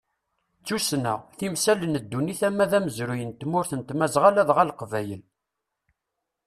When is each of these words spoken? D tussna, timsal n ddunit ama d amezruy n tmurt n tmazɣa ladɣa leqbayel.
D 0.59 0.63
tussna, 0.65 1.13
timsal 1.37 1.79
n 1.87 1.95
ddunit 2.03 2.41
ama 2.47 2.65
d 2.71 2.73
amezruy 2.77 3.21
n 3.25 3.31
tmurt 3.39 3.71
n 3.75 3.81
tmazɣa 3.81 4.29
ladɣa 4.35 4.63
leqbayel. 4.69 5.21